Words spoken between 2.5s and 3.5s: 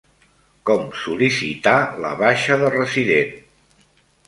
de resident.